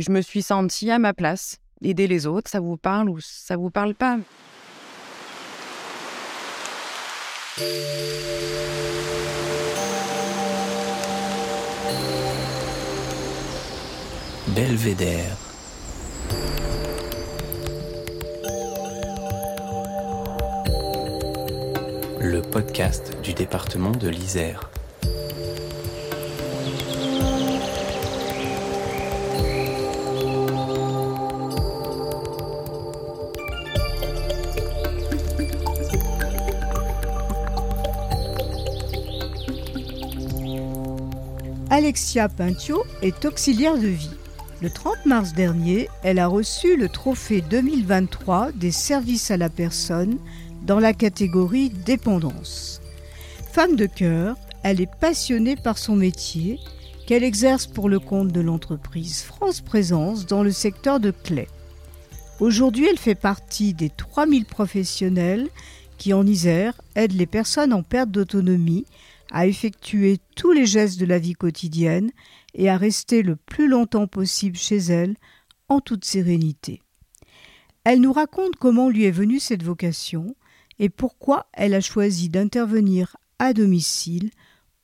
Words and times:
je 0.00 0.10
me 0.10 0.20
suis 0.22 0.42
sentie 0.42 0.90
à 0.90 0.98
ma 0.98 1.14
place. 1.14 1.58
Aider 1.82 2.06
les 2.06 2.26
autres, 2.26 2.50
ça 2.50 2.60
vous 2.60 2.76
parle 2.76 3.08
ou 3.08 3.18
ça 3.20 3.56
vous 3.56 3.70
parle 3.70 3.94
pas? 3.94 4.18
Belvédère. 14.48 15.36
Le 22.20 22.40
podcast 22.40 23.12
du 23.22 23.34
département 23.34 23.90
de 23.92 24.08
l'Isère. 24.08 24.70
Alexia 41.76 42.28
Pintio 42.28 42.84
est 43.02 43.24
auxiliaire 43.24 43.76
de 43.76 43.88
vie. 43.88 44.16
Le 44.62 44.70
30 44.70 45.06
mars 45.06 45.32
dernier, 45.32 45.88
elle 46.04 46.20
a 46.20 46.28
reçu 46.28 46.76
le 46.76 46.88
trophée 46.88 47.40
2023 47.40 48.52
des 48.52 48.70
services 48.70 49.32
à 49.32 49.36
la 49.36 49.48
personne 49.48 50.18
dans 50.62 50.78
la 50.78 50.92
catégorie 50.92 51.70
dépendance. 51.70 52.80
Femme 53.50 53.74
de 53.74 53.86
cœur, 53.86 54.36
elle 54.62 54.80
est 54.80 55.00
passionnée 55.00 55.56
par 55.56 55.76
son 55.78 55.96
métier 55.96 56.60
qu'elle 57.08 57.24
exerce 57.24 57.66
pour 57.66 57.88
le 57.88 57.98
compte 57.98 58.28
de 58.28 58.40
l'entreprise 58.40 59.22
France 59.22 59.60
Présence 59.60 60.26
dans 60.26 60.44
le 60.44 60.52
secteur 60.52 61.00
de 61.00 61.10
Clé. 61.10 61.48
Aujourd'hui, 62.38 62.86
elle 62.88 62.98
fait 62.98 63.16
partie 63.16 63.74
des 63.74 63.90
3000 63.90 64.44
professionnels 64.44 65.48
qui, 65.98 66.12
en 66.12 66.24
Isère, 66.24 66.80
aident 66.94 67.18
les 67.18 67.26
personnes 67.26 67.72
en 67.72 67.82
perte 67.82 68.12
d'autonomie 68.12 68.86
à 69.34 69.48
effectuer 69.48 70.18
tous 70.36 70.52
les 70.52 70.64
gestes 70.64 71.00
de 71.00 71.06
la 71.06 71.18
vie 71.18 71.32
quotidienne 71.32 72.12
et 72.54 72.70
à 72.70 72.76
rester 72.76 73.22
le 73.22 73.34
plus 73.34 73.66
longtemps 73.66 74.06
possible 74.06 74.56
chez 74.56 74.76
elle 74.76 75.16
en 75.68 75.80
toute 75.80 76.04
sérénité. 76.04 76.82
Elle 77.82 78.00
nous 78.00 78.12
raconte 78.12 78.54
comment 78.54 78.88
lui 78.88 79.06
est 79.06 79.10
venue 79.10 79.40
cette 79.40 79.64
vocation 79.64 80.36
et 80.78 80.88
pourquoi 80.88 81.48
elle 81.52 81.74
a 81.74 81.80
choisi 81.80 82.28
d'intervenir 82.28 83.16
à 83.40 83.52
domicile 83.54 84.30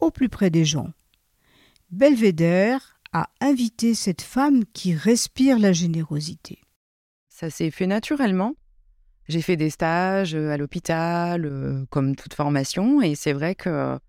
au 0.00 0.10
plus 0.10 0.28
près 0.28 0.50
des 0.50 0.64
gens. 0.64 0.90
Belvédère 1.92 2.98
a 3.12 3.30
invité 3.40 3.94
cette 3.94 4.22
femme 4.22 4.64
qui 4.72 4.94
respire 4.94 5.60
la 5.60 5.72
générosité. 5.72 6.58
Ça 7.28 7.50
s'est 7.50 7.70
fait 7.70 7.86
naturellement. 7.86 8.56
J'ai 9.28 9.42
fait 9.42 9.56
des 9.56 9.70
stages 9.70 10.34
à 10.34 10.56
l'hôpital, 10.56 11.46
euh, 11.46 11.84
comme 11.90 12.16
toute 12.16 12.34
formation, 12.34 13.00
et 13.00 13.14
c'est 13.14 13.32
vrai 13.32 13.54
que 13.54 14.00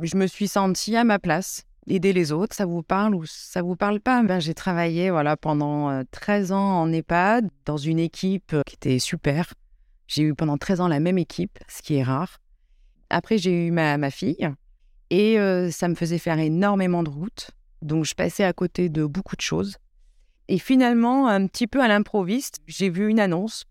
je 0.00 0.16
me 0.16 0.26
suis 0.26 0.48
sentie 0.48 0.96
à 0.96 1.04
ma 1.04 1.18
place. 1.18 1.64
Aider 1.86 2.12
les 2.12 2.30
autres, 2.30 2.54
ça 2.54 2.66
vous 2.66 2.82
parle 2.82 3.14
ou 3.14 3.24
ça 3.26 3.62
vous 3.62 3.74
parle 3.74 4.00
pas? 4.00 4.22
Ben, 4.22 4.38
J'ai 4.38 4.54
travaillé 4.54 5.10
voilà, 5.10 5.36
pendant 5.36 6.04
13 6.10 6.52
euh, 6.52 6.54
ans 6.54 6.82
en 6.82 6.92
EHPAD 6.92 7.48
dans 7.64 7.76
une 7.76 7.98
équipe 7.98 8.54
qui 8.66 8.76
était 8.76 8.98
super. 8.98 9.52
J'ai 10.06 10.22
eu 10.22 10.34
pendant 10.34 10.58
13 10.58 10.82
ans 10.82 10.88
la 10.88 11.00
même 11.00 11.18
équipe, 11.18 11.58
ce 11.68 11.82
qui 11.82 11.94
est 11.94 12.02
rare. 12.02 12.38
Après, 13.08 13.38
j'ai 13.38 13.66
eu 13.66 13.70
ma, 13.70 13.96
ma 13.98 14.10
fille 14.10 14.48
et 15.10 15.36
ça 15.72 15.88
me 15.88 15.96
faisait 15.96 16.18
faire 16.18 16.38
énormément 16.38 17.02
de 17.02 17.10
routes. 17.10 17.50
Donc, 17.82 18.04
je 18.04 18.14
passais 18.14 18.44
à 18.44 18.52
côté 18.52 18.88
de 18.88 19.04
beaucoup 19.04 19.34
de 19.34 19.40
choses. 19.40 19.76
Et 20.46 20.58
finalement, 20.58 21.26
un 21.26 21.46
petit 21.46 21.66
peu 21.66 21.82
à 21.82 21.88
l'improviste, 21.88 22.60
j'ai 22.66 22.90
vu 22.90 23.08
une 23.08 23.18
annonce 23.18 23.64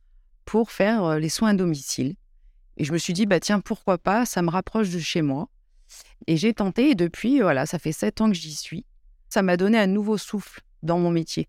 pour 0.43 0.71
faire 0.71 1.19
les 1.19 1.29
soins 1.29 1.49
à 1.49 1.53
domicile. 1.53 2.15
Et 2.79 2.85
je 2.85 2.93
me 2.93 2.97
suis 2.97 3.13
dit, 3.13 3.25
bah 3.25 3.39
tiens, 3.39 3.59
pourquoi 3.59 3.97
pas, 3.97 4.25
ça 4.25 4.41
me 4.41 4.49
rapproche 4.49 4.89
de 4.89 4.99
chez 4.99 5.21
moi. 5.21 5.49
Et 6.27 6.37
j'ai 6.37 6.53
tenté 6.53 6.91
et 6.91 6.95
depuis, 6.95 7.41
voilà, 7.41 7.65
ça 7.65 7.79
fait 7.79 7.91
sept 7.91 8.21
ans 8.21 8.27
que 8.27 8.35
j'y 8.35 8.53
suis. 8.53 8.85
Ça 9.29 9.41
m'a 9.41 9.57
donné 9.57 9.77
un 9.77 9.87
nouveau 9.87 10.17
souffle 10.17 10.61
dans 10.83 10.99
mon 10.99 11.11
métier, 11.11 11.47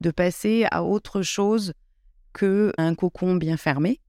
de 0.00 0.10
passer 0.10 0.66
à 0.70 0.84
autre 0.84 1.22
chose 1.22 1.72
qu'un 2.34 2.94
cocon 2.94 3.36
bien 3.36 3.56
fermé. 3.56 4.00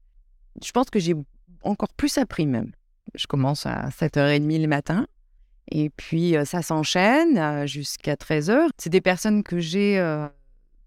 Je 0.62 0.72
pense 0.72 0.90
que 0.90 0.98
j'ai 0.98 1.14
encore 1.62 1.92
plus 1.94 2.18
appris 2.18 2.46
même. 2.46 2.72
Je 3.14 3.26
commence 3.26 3.66
à 3.66 3.88
7h30 3.88 4.60
le 4.60 4.66
matin 4.66 5.06
et 5.70 5.90
puis 5.90 6.36
euh, 6.36 6.44
ça 6.44 6.62
s'enchaîne 6.62 7.38
euh, 7.38 7.66
jusqu'à 7.66 8.14
13h. 8.14 8.68
C'est 8.78 8.90
des 8.90 9.00
personnes 9.00 9.42
que 9.42 9.58
j'ai 9.58 9.98
euh, 9.98 10.26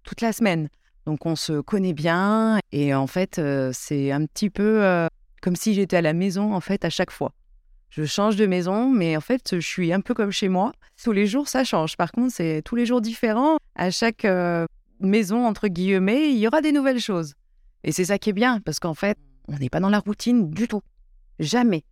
toute 0.03 0.21
la 0.21 0.33
semaine. 0.33 0.69
Donc 1.05 1.25
on 1.25 1.35
se 1.35 1.61
connaît 1.61 1.93
bien 1.93 2.59
et 2.71 2.93
en 2.93 3.07
fait 3.07 3.39
c'est 3.71 4.11
un 4.11 4.25
petit 4.25 4.49
peu 4.49 5.07
comme 5.41 5.55
si 5.55 5.73
j'étais 5.73 5.95
à 5.95 6.01
la 6.01 6.11
maison 6.11 6.53
en 6.53 6.59
fait 6.59 6.83
à 6.83 6.89
chaque 6.89 7.11
fois 7.11 7.31
je 7.89 8.03
change 8.05 8.35
de 8.35 8.45
maison, 8.45 8.89
mais 8.89 9.15
en 9.17 9.21
fait, 9.21 9.55
je 9.55 9.67
suis 9.67 9.93
un 9.93 10.01
peu 10.01 10.13
comme 10.13 10.31
chez 10.31 10.49
moi. 10.49 10.73
Tous 11.01 11.11
les 11.11 11.27
jours, 11.27 11.47
ça 11.47 11.63
change. 11.63 11.95
Par 11.95 12.11
contre, 12.11 12.33
c'est 12.33 12.61
tous 12.63 12.75
les 12.75 12.85
jours 12.85 13.01
différents. 13.01 13.57
À 13.75 13.91
chaque 13.91 14.25
euh, 14.25 14.65
maison, 14.99 15.45
entre 15.45 15.67
guillemets, 15.67 16.31
il 16.31 16.37
y 16.37 16.47
aura 16.47 16.61
des 16.61 16.71
nouvelles 16.71 16.99
choses. 16.99 17.33
Et 17.83 17.91
c'est 17.91 18.05
ça 18.05 18.17
qui 18.17 18.31
est 18.31 18.33
bien, 18.33 18.59
parce 18.59 18.79
qu'en 18.79 18.93
fait, 18.93 19.17
on 19.47 19.57
n'est 19.57 19.69
pas 19.69 19.79
dans 19.79 19.89
la 19.89 19.99
routine 19.99 20.49
du 20.49 20.67
tout. 20.67 20.81
Jamais. 21.39 21.83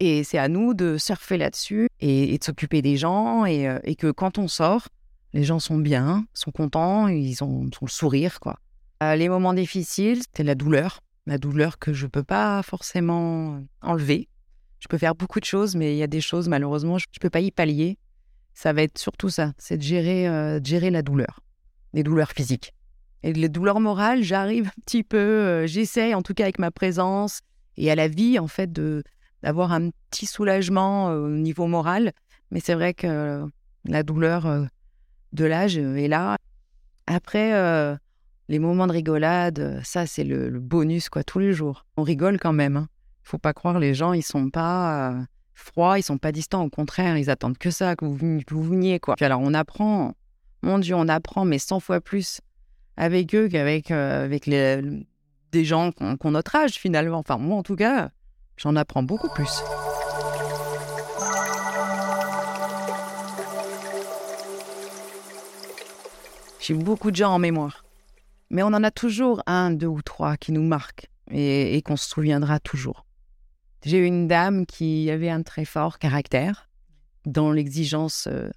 Et 0.00 0.24
c'est 0.24 0.38
à 0.38 0.48
nous 0.48 0.74
de 0.74 0.98
surfer 0.98 1.38
là-dessus 1.38 1.88
et, 2.00 2.38
de 2.38 2.44
s'occuper 2.44 2.82
des 2.82 2.96
gens 2.96 3.44
euh, 3.46 3.78
et, 3.82 3.96
que 3.96 4.10
quand 4.10 4.38
on 4.38 4.48
sort, 4.48 4.88
les 5.32 5.44
gens 5.44 5.58
sont 5.58 5.78
bien, 5.78 6.26
sont 6.34 6.50
contents, 6.50 7.08
ils 7.08 7.42
ont, 7.42 7.68
le 7.80 7.88
sourire, 7.88 8.40
quoi. 8.40 8.58
Euh, 9.02 9.14
les 9.16 9.28
moments 9.28 9.52
difficiles, 9.52 10.22
c'est 10.34 10.42
la 10.42 10.54
douleur. 10.54 11.00
La 11.26 11.38
douleur 11.38 11.78
que 11.78 11.92
je 11.92 12.04
ne 12.06 12.10
peux 12.10 12.22
pas 12.22 12.62
forcément 12.62 13.60
enlever 13.82 14.28
je 14.80 14.88
peux 14.88 14.98
faire 14.98 15.14
beaucoup 15.14 15.40
de 15.40 15.44
choses, 15.44 15.76
mais 15.76 15.94
il 15.94 15.98
y 15.98 16.02
a 16.02 16.06
des 16.06 16.20
choses, 16.20 16.48
malheureusement, 16.48 16.98
je 16.98 17.06
ne 17.14 17.20
peux 17.20 17.30
pas 17.30 17.40
y 17.40 17.50
pallier. 17.50 17.98
Ça 18.54 18.72
va 18.72 18.82
être 18.82 18.98
surtout 18.98 19.28
ça, 19.28 19.52
c'est 19.58 19.76
de 19.76 19.82
gérer, 19.82 20.28
euh, 20.28 20.60
gérer 20.62 20.90
la 20.90 21.02
douleur, 21.02 21.40
les 21.92 22.02
douleurs 22.02 22.32
physiques. 22.32 22.72
Et 23.22 23.32
les 23.32 23.48
douleurs 23.48 23.80
morales, 23.80 24.22
j'arrive 24.22 24.68
un 24.68 24.80
petit 24.82 25.02
peu, 25.02 25.18
euh, 25.18 25.66
j'essaye 25.66 26.14
en 26.14 26.22
tout 26.22 26.34
cas 26.34 26.44
avec 26.44 26.58
ma 26.58 26.70
présence 26.70 27.40
et 27.76 27.90
à 27.90 27.94
la 27.94 28.08
vie, 28.08 28.38
en 28.38 28.48
fait, 28.48 28.72
de 28.72 29.02
d'avoir 29.42 29.72
un 29.72 29.90
petit 30.10 30.26
soulagement 30.26 31.10
euh, 31.10 31.26
au 31.26 31.28
niveau 31.28 31.66
moral. 31.66 32.12
Mais 32.50 32.60
c'est 32.60 32.74
vrai 32.74 32.94
que 32.94 33.46
la 33.84 34.02
douleur 34.02 34.66
de 35.32 35.44
l'âge 35.44 35.76
est 35.76 36.08
là. 36.08 36.36
Après, 37.06 37.98
les 38.48 38.58
moments 38.58 38.86
de 38.86 38.92
rigolade, 38.92 39.80
ça, 39.84 40.06
c'est 40.06 40.24
le, 40.24 40.48
bonus, 40.60 41.08
quoi, 41.08 41.24
tous 41.24 41.40
les 41.40 41.52
jours. 41.52 41.84
On 41.96 42.02
rigole 42.02 42.38
quand 42.38 42.52
même. 42.52 42.76
Hein 42.76 42.88
faut 43.26 43.38
pas 43.38 43.52
croire, 43.52 43.78
les 43.80 43.92
gens, 43.92 44.12
ils 44.12 44.22
sont 44.22 44.50
pas 44.50 45.10
euh, 45.10 45.20
froids, 45.54 45.98
ils 45.98 46.02
sont 46.02 46.18
pas 46.18 46.30
distants. 46.30 46.62
Au 46.62 46.70
contraire, 46.70 47.18
ils 47.18 47.28
attendent 47.28 47.58
que 47.58 47.70
ça, 47.70 47.96
que 47.96 48.04
vous, 48.04 48.16
vous 48.16 48.62
veniez, 48.62 49.00
quoi. 49.00 49.16
Puis 49.16 49.24
alors, 49.24 49.40
on 49.42 49.52
apprend, 49.52 50.14
mon 50.62 50.78
Dieu, 50.78 50.94
on 50.94 51.08
apprend, 51.08 51.44
mais 51.44 51.58
100 51.58 51.80
fois 51.80 52.00
plus 52.00 52.40
avec 52.96 53.34
eux 53.34 53.48
qu'avec 53.48 53.90
euh, 53.90 54.24
avec 54.24 54.46
les, 54.46 54.80
des 55.50 55.64
gens 55.64 55.90
qui 55.90 56.04
ont, 56.04 56.30
notre 56.30 56.54
âge, 56.54 56.74
finalement. 56.74 57.18
Enfin, 57.18 57.36
moi, 57.36 57.58
en 57.58 57.62
tout 57.64 57.74
cas, 57.74 58.10
j'en 58.56 58.76
apprends 58.76 59.02
beaucoup 59.02 59.28
plus. 59.28 59.60
J'ai 66.60 66.74
beaucoup 66.74 67.10
de 67.10 67.16
gens 67.16 67.32
en 67.32 67.38
mémoire. 67.38 67.84
Mais 68.50 68.62
on 68.62 68.68
en 68.68 68.84
a 68.84 68.92
toujours 68.92 69.42
un, 69.46 69.72
deux 69.72 69.86
ou 69.88 70.02
trois 70.02 70.36
qui 70.36 70.52
nous 70.52 70.62
marquent 70.62 71.10
et 71.32 71.82
qu'on 71.84 71.96
se 71.96 72.08
souviendra 72.08 72.60
toujours. 72.60 73.05
J'ai 73.86 73.98
eu 73.98 74.04
une 74.04 74.26
dame 74.26 74.66
qui 74.66 75.08
avait 75.12 75.30
un 75.30 75.44
très 75.44 75.64
fort 75.64 76.00
caractère, 76.00 76.68
dans 77.24 77.52
l'exigence 77.52 78.26
euh, 78.26 78.50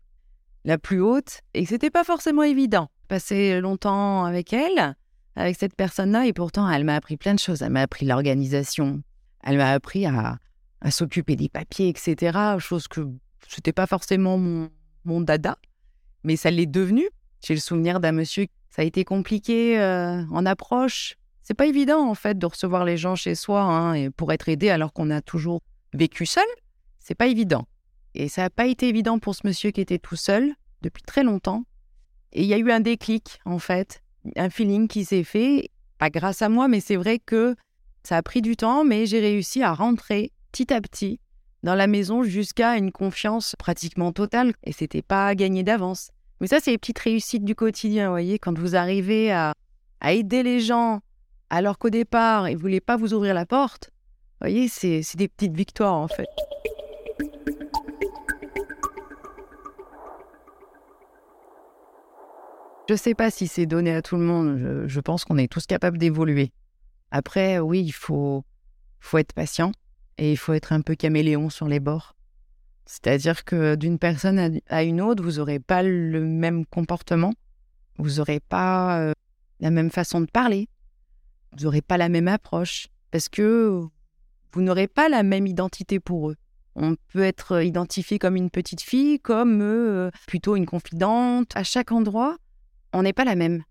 la 0.66 0.80
plus 0.80 1.02
haute, 1.02 1.42
et 1.54 1.68
c'était 1.68 1.92
pas 1.92 2.04
forcément 2.04 2.42
évident. 2.42 2.90
Passer 3.10 3.62
longtemps 3.62 4.26
avec 4.26 4.54
elle, 4.54 4.96
avec 5.36 5.56
cette 5.56 5.76
personne-là, 5.76 6.26
et 6.26 6.34
pourtant 6.34 6.68
elle 6.68 6.84
m'a 6.84 6.96
appris 6.96 7.16
plein 7.16 7.36
de 7.36 7.40
choses. 7.40 7.62
Elle 7.62 7.70
m'a 7.70 7.84
appris 7.84 8.08
l'organisation, 8.08 9.04
elle 9.44 9.58
m'a 9.58 9.70
appris 9.70 10.08
à, 10.08 10.40
s'occuper 10.90 11.36
des 11.36 11.48
papiers, 11.48 11.90
etc. 11.90 12.58
Chose 12.58 12.88
que 12.88 13.02
c'était 13.48 13.72
pas 13.72 13.86
forcément 13.86 14.40
mon, 14.40 15.22
dada, 15.22 15.60
mais 16.24 16.38
ça 16.38 16.50
l'est 16.50 16.66
devenu. 16.66 17.08
J'ai 17.46 17.54
le 17.54 17.60
souvenir 17.60 18.00
d'un 18.00 18.14
monsieur, 18.14 18.48
ça 18.72 18.82
a 18.82 18.86
été 18.86 19.04
compliqué 19.06 19.80
euh, 19.80 20.24
en 20.32 20.48
approche, 20.48 21.19
c'est 21.50 21.56
pas 21.56 21.66
évident 21.66 22.08
en 22.08 22.14
fait 22.14 22.38
de 22.38 22.46
recevoir 22.46 22.86
les 22.86 22.96
gens 22.96 23.16
chez 23.16 23.34
soi 23.34 23.64
hein, 23.64 24.12
pour 24.12 24.32
être 24.32 24.50
aidé 24.50 24.70
alors 24.70 24.94
qu'on 24.94 25.10
a 25.10 25.20
toujours 25.20 25.64
vécu 25.96 26.28
seul. 26.28 26.46
C'est 27.00 27.16
pas 27.16 27.26
évident. 27.26 27.66
Et 28.14 28.30
ça 28.30 28.44
n'a 28.44 28.50
pas 28.52 28.68
été 28.68 28.88
évident 28.88 29.18
pour 29.18 29.34
ce 29.34 29.42
monsieur 29.46 29.72
qui 29.72 29.82
était 29.82 29.98
tout 29.98 30.16
seul 30.16 30.54
depuis 30.84 31.02
très 31.02 31.24
longtemps. 31.24 31.64
Et 32.34 32.44
il 32.44 32.48
y 32.48 32.54
a 32.54 32.60
eu 32.60 32.70
un 32.70 32.82
déclic 32.82 33.40
en 33.46 33.58
fait, 33.58 34.04
un 34.36 34.52
feeling 34.52 34.88
qui 34.88 35.06
s'est 35.06 35.24
fait, 35.24 35.72
pas 35.98 36.12
grâce 36.12 36.44
à 36.44 36.50
moi, 36.50 36.68
mais 36.68 36.82
c'est 36.82 36.98
vrai 36.98 37.18
que 37.18 37.56
ça 38.04 38.18
a 38.18 38.22
pris 38.22 38.44
du 38.44 38.56
temps, 38.56 38.84
mais 38.84 39.08
j'ai 39.08 39.20
réussi 39.20 39.64
à 39.64 39.74
rentrer 39.74 40.32
petit 40.52 40.72
à 40.72 40.80
petit 40.80 41.20
dans 41.64 41.74
la 41.74 41.88
maison 41.88 42.22
jusqu'à 42.22 42.78
une 42.78 42.92
confiance 42.92 43.56
pratiquement 43.58 44.12
totale. 44.12 44.54
Et 44.66 44.72
c'était 44.72 45.02
pas 45.02 45.34
gagné 45.34 45.64
d'avance. 45.64 46.12
Mais 46.42 46.48
ça, 46.48 46.60
c'est 46.60 46.70
les 46.70 46.78
petites 46.78 47.00
réussites 47.00 47.44
du 47.44 47.56
quotidien, 47.56 48.06
vous 48.06 48.14
voyez, 48.14 48.38
quand 48.38 48.56
vous 48.56 48.76
arrivez 48.76 49.32
à 49.32 49.56
aider 50.04 50.44
les 50.44 50.60
gens 50.60 51.02
alors 51.50 51.78
qu'au 51.78 51.90
départ, 51.90 52.50
ils 52.50 52.56
ne 52.56 52.60
voulaient 52.60 52.80
pas 52.80 52.98
vous 52.98 53.14
ouvrir 53.14 53.34
la 53.34 53.46
porte. 53.46 53.92
Vous 54.42 54.48
voyez, 54.48 54.68
c'est 54.70 55.02
des 55.16 55.28
petites 55.28 55.56
victoires 55.56 55.96
en 55.96 56.08
fait. 56.08 56.28
Je 62.88 62.94
ne 62.94 62.98
sais 62.98 63.14
pas 63.14 63.30
si 63.30 63.48
c'est 63.48 63.68
donné 63.68 63.94
à 63.94 64.02
tout 64.02 64.16
le 64.16 64.24
monde. 64.24 64.88
Je, 64.88 65.00
pense 65.00 65.24
qu'on 65.24 65.38
est 65.38 65.52
tous 65.52 65.68
capables 65.68 66.00
d'évoluer. 66.00 66.52
Après, 67.12 67.60
oui, 67.60 67.84
il 67.84 67.92
faut, 67.92 68.44
faut 69.00 69.20
être 69.20 69.34
patient 69.34 69.72
et 70.18 70.32
il 70.32 70.38
faut 70.38 70.54
être 70.54 70.74
un 70.74 70.82
peu 70.82 70.96
caméléon 70.96 71.52
sur 71.52 71.68
les 71.68 71.80
bords. 71.80 72.16
C'est-à-dire 72.88 73.46
que 73.46 73.76
d'une 73.76 74.00
personne 74.00 74.60
à 74.68 74.84
une 74.84 75.02
autre, 75.02 75.24
vous 75.24 75.34
n'aurez 75.34 75.60
pas 75.60 75.84
le 75.84 76.22
même 76.22 76.66
comportement, 76.66 77.34
vous 78.00 78.16
n'aurez 78.16 78.40
pas 78.40 79.00
euh, 79.00 79.14
la 79.60 79.70
même 79.70 79.92
façon 79.92 80.22
de 80.22 80.26
parler, 80.26 80.68
vous 81.52 81.64
n'aurez 81.64 81.82
pas 81.82 81.98
la 81.98 82.10
même 82.10 82.28
approche, 82.28 82.88
parce 83.12 83.30
que 83.30 83.84
vous 84.52 84.62
n'aurez 84.62 84.88
pas 84.88 85.10
la 85.10 85.24
même 85.24 85.48
identité 85.48 86.00
pour 86.00 86.30
eux. 86.30 86.36
On 86.76 86.96
peut 87.12 87.24
être 87.24 87.64
identifié 87.64 88.20
comme 88.20 88.36
une 88.36 88.50
petite 88.50 88.82
fille, 88.82 89.20
comme 89.20 89.62
euh, 89.62 90.12
plutôt 90.28 90.56
une 90.56 90.66
confidente. 90.66 91.52
À 91.56 91.64
chaque 91.64 91.92
endroit, 91.92 92.38
on 92.94 93.04
n'est 93.04 93.14
pas 93.14 93.26
la 93.26 93.36
même. 93.36 93.64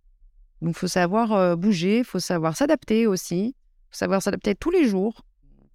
Donc, 0.61 0.77
faut 0.77 0.89
savoir 0.89 1.33
euh, 1.33 1.57
bouger, 1.57 2.05
faut 2.05 2.19
savoir 2.19 2.57
s'adapter 2.57 3.07
aussi. 3.07 3.55
Faut 3.91 3.97
savoir 3.97 4.23
s'adapter 4.23 4.55
tous 4.55 4.71
les 4.71 4.87
jours, 4.87 5.23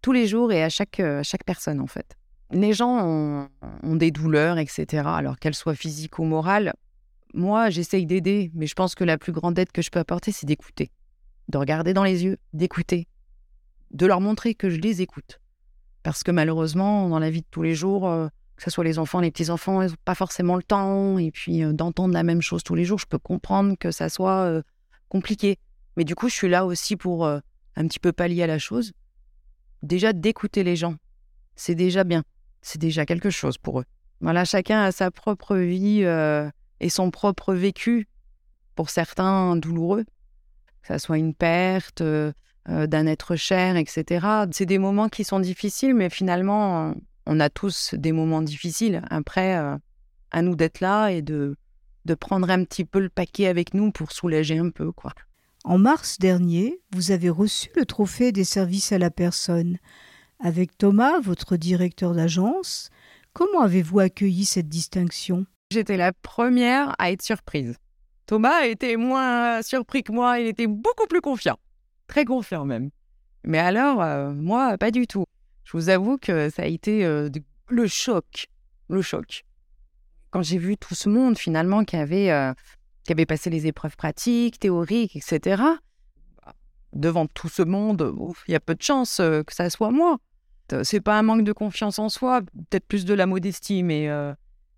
tous 0.02 0.12
les 0.12 0.28
jours 0.28 0.52
et 0.52 0.64
à 0.64 0.70
chaque, 0.70 1.00
euh, 1.00 1.22
chaque 1.24 1.44
personne, 1.44 1.80
en 1.80 1.88
fait. 1.88 2.16
Les 2.52 2.74
gens 2.74 3.04
ont, 3.04 3.50
ont 3.82 3.96
des 3.96 4.12
douleurs, 4.12 4.60
etc., 4.60 5.04
alors 5.06 5.40
qu'elles 5.40 5.56
soient 5.56 5.76
physiques 5.76 6.20
ou 6.20 6.24
morales. 6.24 6.74
Moi, 7.34 7.72
j'essaye 7.72 8.06
d'aider, 8.06 8.52
mais 8.54 8.68
je 8.68 8.76
pense 8.76 8.94
que 8.94 9.04
la 9.04 9.18
plus 9.18 9.32
grande 9.32 9.58
aide 9.58 9.72
que 9.72 9.82
je 9.82 9.90
peux 9.90 10.00
apporter, 10.00 10.32
c'est 10.32 10.46
d'écouter. 10.46 10.92
De 11.50 11.58
regarder 11.58 11.94
dans 11.94 12.04
les 12.04 12.24
yeux, 12.24 12.38
d'écouter. 12.54 13.08
De 13.92 14.06
leur 14.06 14.22
montrer 14.22 14.56
que 14.56 14.70
je 14.70 14.80
les 14.80 15.02
écoute. 15.02 15.40
Parce 16.04 16.24
que 16.24 16.32
malheureusement, 16.32 17.10
dans 17.10 17.20
la 17.20 17.30
vie 17.30 17.42
de 17.42 17.48
tous 17.50 17.64
les 17.64 17.76
jours, 17.76 18.08
euh, 18.08 18.28
que 18.58 18.64
ce 18.64 18.70
soit 18.70 18.84
les 18.84 19.00
enfants, 19.00 19.22
les 19.22 19.32
petits-enfants, 19.32 19.82
ils 19.82 19.90
n'ont 19.90 19.96
pas 20.04 20.16
forcément 20.16 20.58
le 20.58 20.64
temps. 20.64 21.18
Et 21.18 21.32
puis 21.32 21.64
euh, 21.64 21.74
d'entendre 21.74 22.14
la 22.14 22.24
même 22.24 22.42
chose 22.42 22.64
tous 22.64 22.76
les 22.76 22.86
jours, 22.86 23.00
je 23.00 23.06
peux 23.06 23.18
comprendre 23.18 23.76
que 23.80 23.92
ça 23.92 24.10
soit 24.10 24.44
euh, 24.44 24.62
compliqué. 25.08 25.58
Mais 25.96 26.04
du 26.04 26.16
coup, 26.16 26.28
je 26.28 26.34
suis 26.34 26.50
là 26.50 26.66
aussi 26.66 26.96
pour 26.96 27.28
un 27.28 27.42
petit 27.88 28.00
peu 28.00 28.12
pallier 28.12 28.44
à 28.44 28.48
la 28.48 28.58
chose. 28.58 28.94
Déjà, 29.84 30.12
d'écouter 30.12 30.64
les 30.64 30.76
gens, 30.76 30.96
c'est 31.56 31.76
déjà 31.76 32.04
bien. 32.04 32.24
C'est 32.62 32.80
déjà 32.80 33.06
quelque 33.06 33.30
chose 33.30 33.60
pour 33.60 33.80
eux. 33.80 33.86
Voilà, 34.22 34.44
chacun 34.44 34.82
a 34.82 34.92
sa 34.92 35.12
propre 35.12 35.56
vie 35.58 36.02
et 36.80 36.90
son 36.90 37.12
propre 37.12 37.54
vécu, 37.54 38.08
pour 38.74 38.90
certains 38.90 39.56
douloureux, 39.56 40.06
que 40.84 40.90
ça 40.90 41.00
soit 41.00 41.18
une 41.18 41.34
perte 41.34 42.04
d'un 42.68 43.08
être 43.08 43.36
cher, 43.36 43.76
etc. 43.76 44.26
C'est 44.52 44.66
des 44.66 44.78
moments 44.78 45.10
qui 45.10 45.24
sont 45.24 45.40
difficiles, 45.40 45.94
mais 45.94 46.10
finalement, 46.10 46.94
on 47.26 47.40
a 47.40 47.50
tous 47.50 47.94
des 47.94 48.12
moments 48.12 48.42
difficiles. 48.42 49.02
Après, 49.10 49.58
euh, 49.58 49.78
à 50.32 50.42
nous 50.42 50.56
d'être 50.56 50.80
là 50.80 51.10
et 51.10 51.22
de, 51.22 51.56
de 52.06 52.14
prendre 52.16 52.50
un 52.50 52.64
petit 52.64 52.86
peu 52.86 53.00
le 53.00 53.10
paquet 53.10 53.48
avec 53.48 53.74
nous 53.74 53.92
pour 53.92 54.12
soulager 54.12 54.58
un 54.58 54.70
peu, 54.70 54.92
quoi. 54.92 55.14
En 55.64 55.78
mars 55.78 56.20
dernier, 56.20 56.82
vous 56.92 57.12
avez 57.12 57.30
reçu 57.30 57.70
le 57.76 57.86
trophée 57.86 58.34
des 58.34 58.44
services 58.44 58.92
à 58.92 58.98
la 58.98 59.10
personne. 59.10 59.78
Avec 60.42 60.78
Thomas, 60.78 61.22
votre 61.22 61.56
directeur 61.56 62.14
d'agence, 62.14 62.90
comment 63.32 63.62
avez-vous 63.62 64.00
accueilli 64.00 64.44
cette 64.44 64.68
distinction? 64.68 65.46
J'étais 65.72 65.96
la 65.96 66.12
première 66.12 66.94
à 67.00 67.12
être 67.12 67.22
surprise. 67.22 67.78
Thomas 68.26 68.66
était 68.66 68.96
moins 68.96 69.62
surpris 69.62 70.04
que 70.04 70.12
moi, 70.12 70.40
il 70.40 70.48
était 70.48 70.68
beaucoup 70.68 71.08
plus 71.08 71.22
confiant. 71.22 71.58
Très 72.08 72.26
confiant 72.26 72.66
même. 72.66 72.90
Mais 73.44 73.60
alors, 73.60 74.02
euh, 74.02 74.32
moi, 74.32 74.78
pas 74.78 74.92
du 74.92 75.08
tout. 75.08 75.26
Je 75.64 75.72
vous 75.74 75.90
avoue 75.90 76.18
que 76.18 76.50
ça 76.50 76.64
a 76.64 76.66
été 76.66 77.06
euh, 77.06 77.30
le 77.70 77.88
choc, 77.88 78.48
le 78.90 79.02
choc. 79.02 79.44
Quand 80.32 80.42
j'ai 80.42 80.58
vu 80.58 80.78
tout 80.78 80.96
ce 80.96 81.10
monde 81.10 81.38
finalement 81.38 81.84
qui 81.84 81.96
avait, 81.96 82.32
euh, 82.32 82.54
qui 83.04 83.12
avait 83.12 83.26
passé 83.26 83.50
les 83.50 83.68
épreuves 83.68 83.96
pratiques, 83.98 84.60
théoriques, 84.60 85.16
etc. 85.16 85.62
Devant 86.94 87.28
tout 87.28 87.50
ce 87.50 87.62
monde, 87.62 88.16
il 88.48 88.52
y 88.52 88.56
a 88.56 88.60
peu 88.60 88.76
de 88.76 88.82
chances 88.82 89.18
que 89.18 89.54
ça 89.54 89.70
soit 89.70 89.92
moi. 89.92 90.18
C'est 90.84 91.02
pas 91.02 91.20
un 91.20 91.24
manque 91.24 91.44
de 91.44 91.52
confiance 91.52 92.00
en 92.00 92.10
soi, 92.10 92.42
peut-être 92.42 92.86
plus 92.88 93.06
de 93.06 93.14
la 93.14 93.26
modestie, 93.26 93.84
mais 93.84 94.06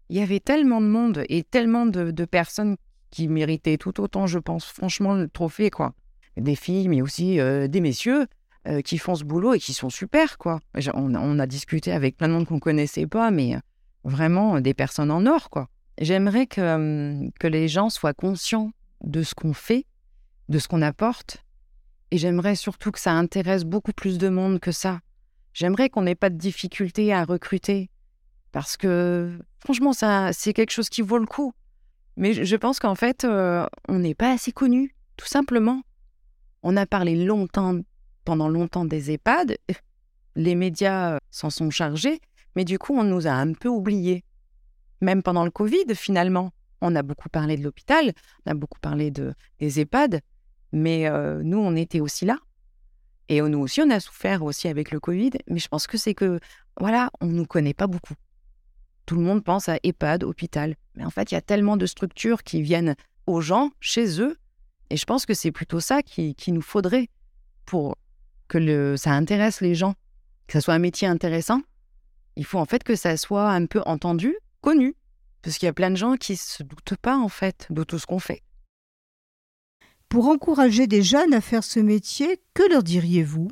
il 0.09 0.17
y 0.17 0.21
avait 0.21 0.39
tellement 0.39 0.81
de 0.81 0.87
monde 0.87 1.23
et 1.29 1.43
tellement 1.43 1.85
de 1.85 2.25
personnes 2.25 2.77
qui 3.15 3.27
méritaient 3.27 3.77
tout 3.77 4.01
autant, 4.01 4.27
je 4.27 4.39
pense, 4.39 4.65
franchement, 4.65 5.13
le 5.13 5.27
trophée, 5.27 5.69
quoi. 5.69 5.93
Des 6.37 6.55
filles, 6.55 6.89
mais 6.89 7.01
aussi 7.01 7.37
des 7.37 7.79
messieurs. 7.79 8.27
Euh, 8.67 8.81
qui 8.81 8.97
font 8.97 9.13
ce 9.13 9.23
boulot 9.23 9.53
et 9.53 9.59
qui 9.59 9.73
sont 9.73 9.91
super, 9.91 10.39
quoi. 10.39 10.59
On, 10.95 11.37
a 11.37 11.45
discuté 11.45 11.91
avec 11.91 12.17
plein 12.17 12.27
de 12.27 12.33
monde 12.33 12.47
qu'on 12.47 12.59
connaissait 12.59 13.05
pas, 13.05 13.29
mais 13.29 13.55
euh, 13.55 13.59
vraiment 14.03 14.55
euh, 14.55 14.59
des 14.59 14.73
personnes 14.73 15.11
en 15.11 15.27
or, 15.27 15.51
quoi. 15.51 15.69
J'aimerais 16.01 16.47
que, 16.47 17.29
que 17.39 17.45
les 17.45 17.67
gens 17.67 17.91
soient 17.91 18.15
conscients 18.15 18.71
de 19.03 19.21
ce 19.21 19.35
qu'on 19.35 19.53
fait, 19.53 19.85
de 20.49 20.57
ce 20.57 20.67
qu'on 20.67 20.81
apporte, 20.81 21.45
et 22.09 22.17
j'aimerais 22.17 22.55
surtout 22.55 22.89
que 22.89 22.99
ça 22.99 23.11
intéresse 23.11 23.65
beaucoup 23.65 23.93
plus 23.93 24.17
de 24.17 24.29
monde 24.29 24.59
que 24.59 24.71
ça. 24.71 24.99
J'aimerais 25.53 25.89
qu'on 25.89 26.01
n'ait 26.01 26.15
pas 26.15 26.31
de 26.31 26.37
difficulté 26.37 27.13
à 27.13 27.23
recruter, 27.23 27.91
parce 28.51 28.77
que 28.77 29.37
franchement, 29.59 29.93
ça, 29.93 30.33
c'est 30.33 30.53
quelque 30.53 30.71
chose 30.71 30.89
qui 30.89 31.03
vaut 31.03 31.19
le 31.19 31.27
coup. 31.27 31.53
Mais 32.17 32.45
je 32.45 32.55
pense 32.55 32.79
qu'en 32.79 32.95
fait, 32.95 33.25
on 33.25 33.99
n'est 33.99 34.15
pas 34.15 34.31
assez 34.31 34.51
connu, 34.51 34.95
tout 35.17 35.27
simplement. 35.27 35.81
On 36.63 36.77
a 36.77 36.85
parlé 36.85 37.23
longtemps 37.25 37.79
pendant 38.25 38.49
longtemps 38.49 38.85
des 38.85 39.11
EHPAD. 39.11 39.57
Les 40.35 40.55
médias 40.55 41.13
euh, 41.13 41.17
s'en 41.31 41.49
sont 41.49 41.69
chargés, 41.69 42.19
mais 42.55 42.65
du 42.65 42.77
coup, 42.77 42.97
on 42.97 43.03
nous 43.03 43.27
a 43.27 43.31
un 43.31 43.53
peu 43.53 43.69
oubliés. 43.69 44.25
Même 44.99 45.23
pendant 45.23 45.45
le 45.45 45.51
Covid, 45.51 45.93
finalement, 45.93 46.51
on 46.81 46.95
a 46.95 47.03
beaucoup 47.03 47.29
parlé 47.29 47.55
de 47.55 47.63
l'hôpital, 47.63 48.11
on 48.45 48.51
a 48.51 48.53
beaucoup 48.53 48.79
parlé 48.79 49.11
de, 49.11 49.33
des 49.59 49.79
EHPAD, 49.79 50.21
mais 50.73 51.07
euh, 51.07 51.41
nous, 51.43 51.59
on 51.59 51.75
était 51.75 52.01
aussi 52.01 52.25
là. 52.25 52.39
Et 53.29 53.41
nous 53.41 53.59
aussi, 53.59 53.81
on 53.81 53.89
a 53.89 53.99
souffert 53.99 54.43
aussi 54.43 54.67
avec 54.67 54.91
le 54.91 54.99
Covid, 54.99 55.31
mais 55.47 55.59
je 55.59 55.67
pense 55.67 55.87
que 55.87 55.97
c'est 55.97 56.13
que, 56.13 56.39
voilà, 56.79 57.09
on 57.21 57.27
ne 57.27 57.33
nous 57.33 57.45
connaît 57.45 57.73
pas 57.73 57.87
beaucoup. 57.87 58.13
Tout 59.05 59.15
le 59.15 59.21
monde 59.21 59.43
pense 59.43 59.69
à 59.69 59.77
EHPAD, 59.83 60.23
hôpital. 60.23 60.75
Mais 60.95 61.05
en 61.05 61.09
fait, 61.09 61.31
il 61.31 61.35
y 61.35 61.37
a 61.37 61.41
tellement 61.41 61.77
de 61.77 61.85
structures 61.85 62.43
qui 62.43 62.61
viennent 62.61 62.95
aux 63.27 63.41
gens, 63.41 63.71
chez 63.79 64.19
eux, 64.21 64.37
et 64.89 64.97
je 64.97 65.05
pense 65.05 65.25
que 65.25 65.33
c'est 65.33 65.51
plutôt 65.51 65.79
ça 65.79 66.03
qu'il 66.03 66.35
qui 66.35 66.51
nous 66.51 66.61
faudrait 66.61 67.09
pour 67.65 67.97
que 68.47 68.57
le, 68.57 68.97
ça 68.97 69.11
intéresse 69.11 69.61
les 69.61 69.75
gens, 69.75 69.95
que 70.47 70.53
ça 70.53 70.61
soit 70.61 70.75
un 70.75 70.79
métier 70.79 71.07
intéressant, 71.07 71.61
il 72.35 72.45
faut 72.45 72.59
en 72.59 72.65
fait 72.65 72.83
que 72.83 72.95
ça 72.95 73.17
soit 73.17 73.49
un 73.49 73.65
peu 73.65 73.81
entendu, 73.85 74.35
connu. 74.61 74.95
Parce 75.41 75.57
qu'il 75.57 75.67
y 75.67 75.69
a 75.69 75.73
plein 75.73 75.91
de 75.91 75.95
gens 75.95 76.15
qui 76.15 76.33
ne 76.33 76.37
se 76.37 76.63
doutent 76.63 76.97
pas 77.01 77.17
en 77.17 77.29
fait 77.29 77.67
de 77.69 77.83
tout 77.83 77.99
ce 77.99 78.05
qu'on 78.05 78.19
fait. 78.19 78.41
Pour 80.09 80.27
encourager 80.27 80.87
des 80.87 81.03
jeunes 81.03 81.33
à 81.33 81.41
faire 81.41 81.63
ce 81.63 81.79
métier, 81.79 82.41
que 82.53 82.67
leur 82.69 82.83
diriez-vous? 82.83 83.49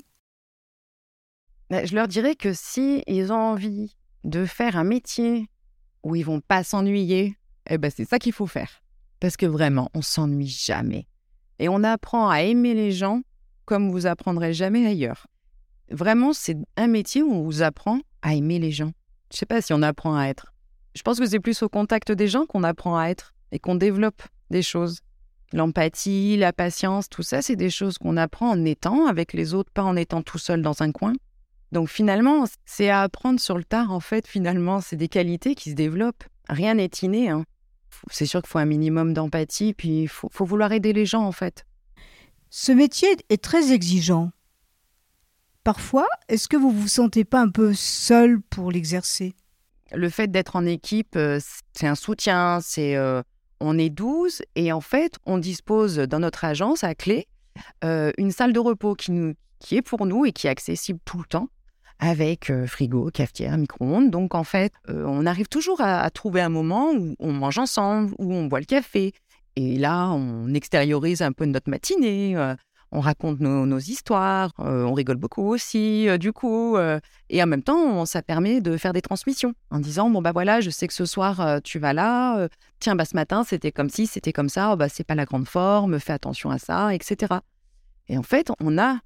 Ben, 1.70 1.86
Je 1.86 1.96
leur 1.96 2.08
dirais 2.08 2.36
que 2.36 2.54
si 2.54 3.04
ils 3.08 3.32
ont 3.32 3.52
envie 3.52 3.96
de 4.24 4.46
faire 4.46 4.78
un 4.78 4.84
métier 4.84 5.50
où 6.04 6.16
ils 6.16 6.26
vont 6.26 6.42
pas 6.42 6.64
s'ennuyer, 6.64 7.36
eh 7.70 7.78
ben 7.78 7.92
c'est 7.96 8.06
ça 8.06 8.20
qu'il 8.20 8.34
faut 8.34 8.48
faire. 8.48 8.82
Parce 9.20 9.38
que 9.38 9.46
vraiment, 9.46 9.90
on 9.94 10.02
s'ennuie 10.02 10.48
jamais. 10.48 11.08
Et 11.60 11.70
on 11.70 11.84
apprend 11.84 12.30
à 12.30 12.42
aimer 12.42 12.74
les 12.74 12.92
gens 12.92 13.22
comme 13.66 13.90
vous 13.90 14.06
apprendrez 14.06 14.54
jamais 14.54 14.86
ailleurs. 14.86 15.28
Vraiment, 15.90 16.34
c'est 16.34 16.58
un 16.76 16.88
métier 16.88 17.24
où 17.24 17.32
on 17.32 17.44
vous 17.44 17.62
apprend 17.62 18.00
à 18.22 18.36
aimer 18.36 18.60
les 18.60 18.72
gens. 18.72 18.92
Je 19.32 19.38
sais 19.38 19.46
pas 19.46 19.62
si 19.62 19.74
on 19.74 19.82
apprend 19.82 20.18
à 20.18 20.26
être. 20.26 20.54
Je 20.96 21.02
pense 21.02 21.20
que 21.20 21.26
c'est 21.26 21.40
plus 21.40 21.62
au 21.64 21.70
contact 21.70 22.12
des 22.12 22.28
gens 22.28 22.46
qu'on 22.46 22.64
apprend 22.64 22.98
à 22.98 23.08
être 23.08 23.34
et 23.52 23.60
qu'on 23.60 23.76
développe 23.76 24.22
des 24.50 24.62
choses. 24.62 25.00
L'empathie, 25.54 26.36
la 26.38 26.52
patience, 26.52 27.10
tout 27.10 27.24
ça, 27.24 27.42
c'est 27.42 27.56
des 27.56 27.70
choses 27.70 27.98
qu'on 27.98 28.18
apprend 28.18 28.50
en 28.50 28.66
étant 28.66 29.06
avec 29.06 29.34
les 29.34 29.54
autres, 29.54 29.72
pas 29.72 29.84
en 29.84 29.96
étant 29.96 30.22
tout 30.22 30.40
seul 30.40 30.62
dans 30.62 30.82
un 30.82 30.92
coin. 30.92 31.14
Donc 31.74 31.90
finalement, 31.90 32.46
c'est 32.66 32.90
à 32.90 33.02
apprendre 33.02 33.40
sur 33.40 33.58
le 33.58 33.64
tard, 33.64 33.92
en 33.92 34.00
fait, 34.00 34.28
finalement, 34.28 34.80
c'est 34.80 34.96
des 34.96 35.08
qualités 35.08 35.56
qui 35.56 35.72
se 35.72 35.76
développent. 35.76 36.24
Rien 36.48 36.76
n'est 36.76 36.86
inné. 37.02 37.30
Hein. 37.32 37.46
C'est 38.12 38.28
sûr 38.28 38.44
qu'il 38.44 38.50
faut 38.50 38.60
un 38.60 38.66
minimum 38.66 39.16
d'empathie, 39.16 39.74
puis 39.74 40.04
il 40.04 40.08
faut, 40.08 40.30
faut 40.32 40.46
vouloir 40.46 40.72
aider 40.72 40.94
les 40.94 41.08
gens, 41.08 41.24
en 41.24 41.32
fait. 41.32 41.66
Ce 42.52 42.72
métier 42.72 43.10
est 43.30 43.42
très 43.42 43.72
exigeant. 43.72 44.30
Parfois, 45.64 46.06
est-ce 46.30 46.48
que 46.48 46.58
vous 46.58 46.70
vous 46.70 46.88
sentez 46.88 47.26
pas 47.26 47.42
un 47.42 47.50
peu 47.50 47.74
seul 47.74 48.40
pour 48.40 48.72
l'exercer? 48.72 49.34
Le 49.92 50.10
fait 50.10 50.30
d'être 50.30 50.56
en 50.56 50.68
équipe, 50.68 51.16
euh, 51.16 51.40
c'est 51.74 51.88
un 51.88 51.96
soutien, 51.96 52.60
c'est 52.62 52.96
euh, 52.96 53.24
on 53.60 53.80
est 53.80 53.90
12 53.90 54.44
et 54.56 54.72
en 54.72 54.82
fait, 54.82 55.16
on 55.26 55.40
dispose 55.40 55.98
dans 55.98 56.20
notre 56.20 56.46
agence 56.46 56.84
à 56.84 56.94
clé 56.94 57.28
euh, 57.84 58.12
une 58.20 58.32
salle 58.32 58.54
de 58.54 58.60
repos 58.60 58.94
qui, 58.94 59.12
qui 59.58 59.76
est 59.76 59.82
pour 59.82 60.06
nous 60.06 60.24
et 60.26 60.32
qui 60.34 60.46
est 60.46 60.52
accessible 60.52 61.00
tout 61.04 61.18
le 61.18 61.26
temps 61.26 61.50
avec 62.00 62.50
euh, 62.50 62.68
frigo, 62.68 63.10
cafetière, 63.12 63.58
micro-ondes. 63.58 64.10
Donc 64.10 64.36
en 64.36 64.44
fait, 64.44 64.74
euh, 64.90 65.06
on 65.08 65.26
arrive 65.26 65.48
toujours 65.48 65.82
à, 65.82 66.10
trouver 66.10 66.42
un 66.42 66.50
moment 66.50 66.92
où 66.92 67.16
on 67.20 67.32
mange 67.32 67.58
ensemble, 67.58 68.14
où 68.20 68.34
on 68.34 68.46
boit 68.46 68.60
le 68.60 68.66
café. 68.66 69.14
Et 69.56 69.78
là, 69.78 70.10
on 70.10 70.54
extériorise 70.54 71.22
un 71.22 71.32
peu 71.32 71.46
notre 71.46 71.70
matinée. 71.70 72.36
euh, 72.36 72.56
on 72.96 73.00
raconte 73.00 73.40
nos, 73.40 73.80
histoires, 73.80 74.52
on 74.60 74.94
rigole 74.94 75.16
beaucoup 75.16 75.52
aussi, 75.52 76.08
du 76.20 76.32
coup. 76.32 76.78
et 77.28 77.42
en 77.42 77.48
même 77.48 77.64
temps, 77.64 78.06
ça 78.06 78.22
permet 78.22 78.62
de 78.62 78.78
faire 78.78 78.94
des 78.94 79.02
transmissions 79.02 79.56
en 79.72 79.80
disant 79.80 80.12
bon, 80.12 80.22
bah 80.22 80.32
voilà, 80.32 80.62
je 80.62 80.70
sais 80.70 80.88
que 80.88 80.94
ce 80.94 81.06
soir, 81.06 81.60
tu 81.64 81.80
vas 81.80 81.94
là. 81.94 82.48
tiens, 82.80 82.96
bah 82.96 83.06
ce 83.06 83.16
matin, 83.16 83.44
c'était 83.44 83.72
comme 83.72 83.90
ci, 83.90 84.06
c'était 84.06 84.32
comme 84.32 84.48
ça. 84.48 84.74
Oh, 84.74 84.76
bah, 84.76 84.90
c'est 84.90 85.04
pas 85.04 85.16
la 85.16 85.26
grande 85.26 85.48
forme, 85.48 86.00
fais 86.00 86.14
attention 86.14 86.52
à 86.52 86.60
ça, 86.60 86.94
etc. 86.94 87.34
Et 88.10 88.18
en 88.18 88.22
fait, 88.22 88.52
on 88.60 88.78
a, 88.78 89.00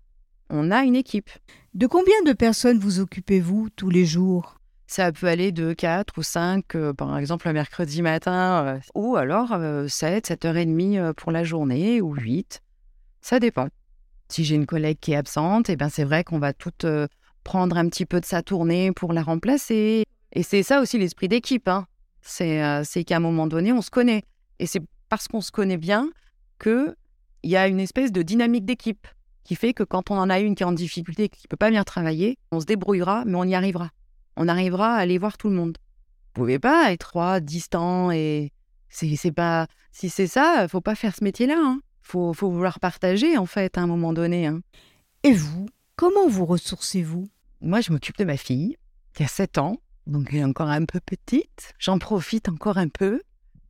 on 0.49 0.71
a 0.71 0.83
une 0.83 0.95
équipe. 0.95 1.29
De 1.73 1.87
combien 1.87 2.21
de 2.25 2.33
personnes 2.33 2.79
vous 2.79 2.99
occupez-vous 2.99 3.69
tous 3.75 3.89
les 3.89 4.05
jours? 4.05 4.55
Ça 4.87 5.11
peut 5.11 5.27
aller 5.27 5.51
de 5.51 5.73
4 5.73 6.17
ou 6.17 6.23
5, 6.23 6.65
par 6.97 7.17
exemple, 7.17 7.47
le 7.47 7.53
mercredi 7.53 8.01
matin, 8.01 8.65
euh, 8.65 8.79
ou 8.95 9.17
alors 9.17 9.51
euh, 9.51 9.87
7, 9.87 10.29
7h30 10.29 10.97
euh, 10.97 11.13
pour 11.13 11.31
la 11.31 11.43
journée, 11.43 11.99
ou 12.01 12.13
8. 12.13 12.61
Ça 13.21 13.39
dépend. 13.39 13.67
Si 14.29 14.45
j'ai 14.45 14.55
une 14.55 14.65
collègue 14.65 14.97
qui 15.01 15.11
est 15.11 15.17
absente, 15.17 15.69
eh 15.69 15.75
ben 15.75 15.89
c'est 15.89 16.05
vrai 16.05 16.23
qu'on 16.23 16.39
va 16.39 16.53
toutes 16.53 16.85
euh, 16.85 17.07
prendre 17.43 17.77
un 17.77 17.87
petit 17.89 18.05
peu 18.05 18.21
de 18.21 18.25
sa 18.25 18.41
tournée 18.41 18.91
pour 18.93 19.11
la 19.13 19.23
remplacer. 19.23 20.03
Et 20.33 20.43
c'est 20.43 20.63
ça 20.63 20.81
aussi 20.81 20.97
l'esprit 20.97 21.27
d'équipe. 21.27 21.67
hein. 21.67 21.85
C'est 22.21 22.63
euh, 22.63 22.83
c'est 22.85 23.03
qu'à 23.03 23.17
un 23.17 23.21
moment 23.21 23.47
donné, 23.47 23.71
on 23.73 23.81
se 23.81 23.89
connaît. 23.89 24.23
Et 24.59 24.65
c'est 24.67 24.81
parce 25.09 25.27
qu'on 25.27 25.41
se 25.41 25.51
connaît 25.51 25.77
bien 25.77 26.09
qu'il 26.61 26.95
y 27.43 27.55
a 27.55 27.67
une 27.67 27.79
espèce 27.79 28.11
de 28.11 28.21
dynamique 28.21 28.65
d'équipe 28.65 29.07
qui 29.47 29.55
fait 29.55 29.73
que 29.73 29.83
quand 29.83 30.11
on 30.11 30.17
en 30.17 30.29
a 30.29 30.39
une 30.39 30.55
qui 30.55 30.63
est 30.63 30.65
en 30.65 30.71
difficulté, 30.71 31.29
qui 31.29 31.45
ne 31.45 31.47
peut 31.49 31.57
pas 31.57 31.71
bien 31.71 31.83
travailler, 31.83 32.37
on 32.51 32.59
se 32.59 32.65
débrouillera, 32.65 33.23
mais 33.25 33.35
on 33.35 33.43
y 33.45 33.55
arrivera 33.55 33.89
on 34.37 34.47
arrivera 34.47 34.95
à 34.95 34.99
aller 34.99 35.17
voir 35.17 35.37
tout 35.37 35.49
le 35.49 35.55
monde. 35.55 35.77
Vous 36.35 36.43
pouvez 36.43 36.59
pas 36.59 36.93
être 36.93 37.09
trois, 37.09 37.39
distants 37.39 38.11
et 38.11 38.53
c'est 38.87 39.15
c'est 39.15 39.31
pas 39.31 39.67
si 39.91 40.09
c'est 40.09 40.27
ça, 40.27 40.67
faut 40.69 40.81
pas 40.81 40.95
faire 40.95 41.15
ce 41.15 41.23
métier-là. 41.23 41.57
Hein. 41.57 41.81
Faut 42.01 42.33
faut 42.33 42.51
vouloir 42.51 42.79
partager 42.79 43.37
en 43.37 43.47
fait 43.47 43.77
à 43.77 43.81
un 43.81 43.87
moment 43.87 44.13
donné. 44.13 44.45
hein. 44.45 44.61
Et 45.23 45.33
vous 45.33 45.67
Comment 45.95 46.27
vous 46.27 46.45
ressourcez-vous? 46.45 47.27
Moi, 47.59 47.81
je 47.81 47.91
m'occupe 47.91 48.19
de 48.19 48.23
ma 48.23 48.37
fille 48.37 48.77
qui 49.15 49.23
a 49.23 49.27
7 49.27 49.57
ans, 49.57 49.77
donc 50.05 50.27
elle 50.31 50.39
est 50.39 50.43
encore 50.43 50.69
un 50.69 50.85
peu 50.85 50.99
petite. 50.99 51.73
J'en 51.79 51.97
profite 51.97 52.49
encore 52.49 52.77
un 52.77 52.87
peu. 52.87 53.23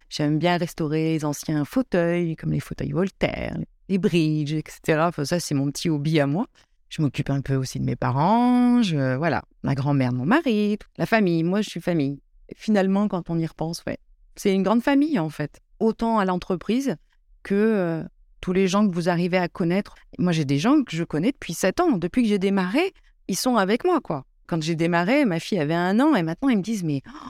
J'aime 0.10 0.38
bien 0.38 0.58
restaurer 0.58 1.14
les 1.14 1.24
anciens 1.24 1.64
fauteuils, 1.64 2.36
comme 2.36 2.52
les 2.52 2.60
fauteuils 2.60 2.92
Voltaire, 2.92 3.56
les 3.58 3.66
bridges, 3.90 4.54
etc. 4.54 5.10
Ça, 5.24 5.40
c'est 5.40 5.56
mon 5.56 5.72
petit 5.72 5.90
hobby 5.90 6.20
à 6.20 6.28
moi. 6.28 6.48
Je 6.90 7.02
m'occupe 7.02 7.30
un 7.30 7.42
peu 7.42 7.56
aussi 7.56 7.80
de 7.80 7.86
mes 7.86 7.96
parents, 7.96 8.82
je, 8.82 9.16
voilà, 9.16 9.44
ma 9.64 9.76
grand-mère, 9.76 10.14
mon 10.14 10.26
mari, 10.26 10.78
la 10.98 11.06
famille. 11.06 11.44
Moi, 11.44 11.62
je 11.62 11.70
suis 11.70 11.82
famille. 11.82 12.22
Finalement, 12.56 13.08
quand 13.08 13.30
on 13.30 13.38
y 13.38 13.46
repense, 13.46 13.84
ouais, 13.88 13.98
c'est 14.36 14.54
une 14.54 14.64
grande 14.64 14.82
famille 14.82 15.20
en 15.20 15.30
fait. 15.30 15.60
Autant 15.80 16.18
à 16.18 16.26
l'entreprise 16.26 16.96
que 17.44 17.56
euh, 17.56 18.04
tous 18.42 18.54
les 18.54 18.68
gens 18.68 18.88
que 18.88 18.94
vous 18.94 19.10
arrivez 19.10 19.38
à 19.38 19.48
connaître. 19.48 19.96
Moi, 20.20 20.32
j'ai 20.32 20.46
des 20.46 20.60
gens 20.60 20.84
que 20.84 20.96
je 20.96 21.04
connais 21.04 21.32
depuis 21.32 21.54
7 21.54 21.80
ans. 21.82 21.98
Depuis 21.98 22.24
que 22.24 22.30
j'ai 22.30 22.40
démarré, 22.40 22.94
ils 23.28 23.36
sont 23.36 23.58
avec 23.58 23.84
moi, 23.84 24.00
quoi. 24.00 24.26
Quand 24.48 24.62
j'ai 24.62 24.76
démarré, 24.76 25.26
ma 25.26 25.40
fille 25.40 25.60
avait 25.60 25.74
un 25.74 26.00
an 26.00 26.16
et 26.16 26.24
maintenant, 26.24 26.50
ils 26.50 26.58
me 26.58 26.64
disent, 26.64 26.84
mais 26.84 27.02
oh, 27.08 27.28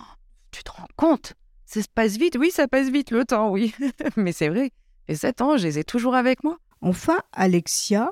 tu 0.52 0.64
te 0.64 0.72
rends 0.72 0.88
compte? 0.96 1.34
Ça 1.66 1.82
se 1.82 1.88
passe 1.94 2.18
vite 2.18 2.38
Oui, 2.40 2.52
ça 2.52 2.68
passe 2.68 2.90
vite 2.90 3.12
le 3.12 3.26
temps, 3.26 3.50
oui. 3.50 3.74
mais 4.16 4.32
c'est 4.32 4.50
vrai. 4.50 4.72
Et 5.08 5.16
7 5.16 5.42
ans, 5.42 5.58
je 5.58 5.64
les 5.64 5.80
ai 5.80 5.84
toujours 5.84 6.16
avec 6.16 6.44
moi. 6.44 6.58
Enfin, 6.82 7.20
Alexia, 7.34 8.10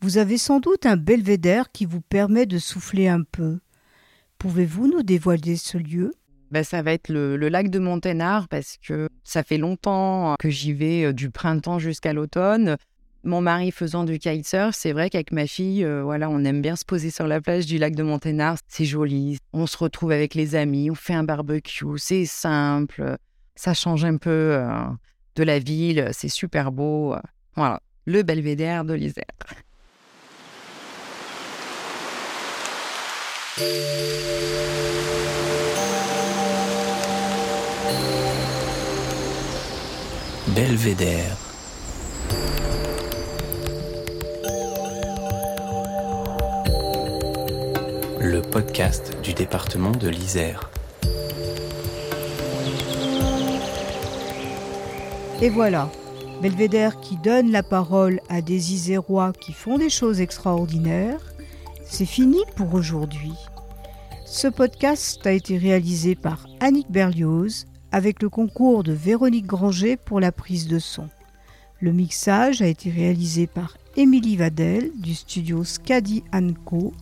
vous 0.00 0.18
avez 0.18 0.38
sans 0.38 0.60
doute 0.60 0.86
un 0.86 0.96
belvédère 0.96 1.70
qui 1.72 1.84
vous 1.84 2.00
permet 2.00 2.46
de 2.46 2.58
souffler 2.58 3.08
un 3.08 3.22
peu. 3.22 3.58
Pouvez-vous 4.38 4.88
nous 4.88 5.02
dévoiler 5.02 5.56
ce 5.56 5.76
lieu? 5.76 6.14
Ben, 6.50 6.64
ça 6.64 6.82
va 6.82 6.92
être 6.92 7.08
le, 7.08 7.36
le 7.36 7.48
lac 7.48 7.70
de 7.70 7.78
Monténard 7.78 8.48
parce 8.48 8.76
que 8.78 9.08
ça 9.22 9.42
fait 9.42 9.58
longtemps 9.58 10.34
que 10.38 10.50
j'y 10.50 10.72
vais 10.72 11.04
euh, 11.04 11.12
du 11.12 11.30
printemps 11.30 11.78
jusqu'à 11.78 12.12
l'automne. 12.12 12.76
Mon 13.22 13.42
mari 13.42 13.70
faisant 13.70 14.04
du 14.04 14.18
kitesurf, 14.18 14.74
c'est 14.74 14.92
vrai 14.92 15.10
qu'avec 15.10 15.30
ma 15.30 15.46
fille, 15.46 15.84
euh, 15.84 16.02
voilà, 16.02 16.30
on 16.30 16.42
aime 16.42 16.62
bien 16.62 16.74
se 16.74 16.86
poser 16.86 17.10
sur 17.10 17.26
la 17.26 17.40
plage 17.40 17.66
du 17.66 17.76
lac 17.76 17.94
de 17.94 18.02
Monténard. 18.02 18.56
C'est 18.66 18.86
joli. 18.86 19.36
On 19.52 19.66
se 19.66 19.76
retrouve 19.76 20.10
avec 20.10 20.34
les 20.34 20.54
amis, 20.54 20.90
on 20.90 20.94
fait 20.94 21.12
un 21.12 21.22
barbecue, 21.22 21.98
c'est 21.98 22.24
simple. 22.24 23.16
Ça 23.54 23.74
change 23.74 24.06
un 24.06 24.16
peu 24.16 24.30
euh, 24.30 24.86
de 25.36 25.42
la 25.42 25.58
ville, 25.58 26.08
c'est 26.12 26.28
super 26.28 26.72
beau. 26.72 27.14
euh, 27.14 27.20
Voilà, 27.56 27.80
le 28.06 28.22
belvédère 28.22 28.84
de 28.84 28.94
l'Isère. 28.94 29.24
Belvédère. 40.54 41.36
Le 48.20 48.40
podcast 48.42 49.16
du 49.22 49.32
département 49.34 49.90
de 49.92 50.08
l'Isère. 50.08 50.70
Et 55.42 55.48
voilà, 55.48 55.90
Belvédère 56.42 57.00
qui 57.00 57.16
donne 57.16 57.50
la 57.50 57.62
parole 57.62 58.20
à 58.28 58.42
des 58.42 58.74
Isérois 58.74 59.32
qui 59.32 59.54
font 59.54 59.78
des 59.78 59.88
choses 59.88 60.20
extraordinaires, 60.20 61.32
c'est 61.86 62.04
fini 62.04 62.36
pour 62.56 62.74
aujourd'hui. 62.74 63.32
Ce 64.26 64.48
podcast 64.48 65.26
a 65.26 65.32
été 65.32 65.56
réalisé 65.56 66.14
par 66.14 66.46
Annick 66.60 66.90
Berlioz 66.90 67.64
avec 67.90 68.22
le 68.22 68.28
concours 68.28 68.82
de 68.82 68.92
Véronique 68.92 69.46
Granger 69.46 69.96
pour 69.96 70.20
la 70.20 70.30
prise 70.30 70.68
de 70.68 70.78
son. 70.78 71.08
Le 71.80 71.92
mixage 71.92 72.60
a 72.60 72.66
été 72.66 72.90
réalisé 72.90 73.46
par 73.46 73.78
Émilie 73.96 74.36
Vadel 74.36 74.90
du 74.94 75.14
studio 75.14 75.64
Scadi 75.64 76.22
Co 76.66 76.92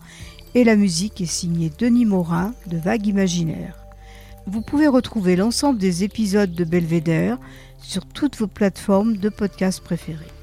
et 0.55 0.63
la 0.63 0.77
musique 0.77 1.19
est 1.19 1.25
signée 1.25 1.71
Denis 1.77 2.05
Morin 2.05 2.53
de 2.67 2.77
Vague 2.77 3.05
Imaginaire. 3.05 3.88
Vous 4.51 4.61
pouvez 4.61 4.87
retrouver 4.87 5.35
l'ensemble 5.35 5.77
des 5.77 6.03
épisodes 6.03 6.51
de 6.51 6.63
Belvédère 6.63 7.37
sur 7.77 8.03
toutes 8.07 8.35
vos 8.37 8.47
plateformes 8.47 9.17
de 9.17 9.29
podcast 9.29 9.79
préférées. 9.79 10.38